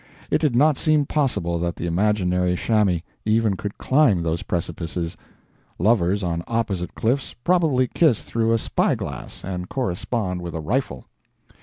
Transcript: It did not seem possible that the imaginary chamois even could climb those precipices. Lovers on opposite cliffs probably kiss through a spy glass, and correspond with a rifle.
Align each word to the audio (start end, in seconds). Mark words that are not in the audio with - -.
It 0.31 0.39
did 0.41 0.55
not 0.55 0.79
seem 0.79 1.05
possible 1.05 1.59
that 1.59 1.75
the 1.75 1.85
imaginary 1.85 2.55
chamois 2.55 3.01
even 3.23 3.55
could 3.55 3.77
climb 3.77 4.23
those 4.23 4.41
precipices. 4.41 5.15
Lovers 5.77 6.23
on 6.23 6.41
opposite 6.47 6.95
cliffs 6.95 7.35
probably 7.43 7.87
kiss 7.87 8.23
through 8.23 8.51
a 8.51 8.57
spy 8.57 8.95
glass, 8.95 9.43
and 9.43 9.69
correspond 9.69 10.41
with 10.41 10.55
a 10.55 10.59
rifle. 10.59 11.05